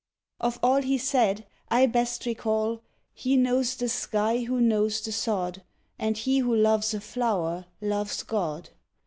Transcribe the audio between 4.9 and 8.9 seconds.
the sod. And he who loves a flower, loves God."